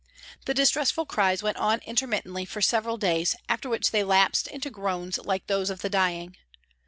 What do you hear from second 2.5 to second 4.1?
several days, after which they